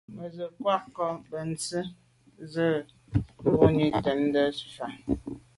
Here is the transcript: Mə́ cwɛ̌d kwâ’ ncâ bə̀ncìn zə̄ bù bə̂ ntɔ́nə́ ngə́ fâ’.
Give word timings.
Mə́ 0.15 0.27
cwɛ̌d 0.55 0.55
kwâ’ 0.55 0.75
ncâ 0.83 1.07
bə̀ncìn 1.29 1.85
zə̄ 2.51 2.71
bù 3.41 3.49
bə̂ 3.57 3.65
ntɔ́nə́ 3.75 4.15
ngə́ 4.27 4.45
fâ’. 4.73 4.87